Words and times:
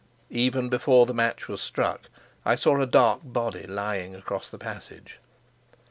Even 0.33 0.67
before 0.67 1.05
the 1.05 1.13
match 1.13 1.47
was 1.47 1.61
struck 1.61 2.09
I 2.43 2.55
saw 2.55 2.81
a 2.81 2.87
dark 2.87 3.19
body 3.23 3.67
lying 3.67 4.15
across 4.15 4.49
the 4.49 4.57
passage. 4.57 5.19